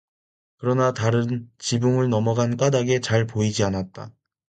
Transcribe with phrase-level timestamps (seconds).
[0.57, 4.09] 그러나 달은 지붕을 넘어간 까닭에 잘 보이지 않았다.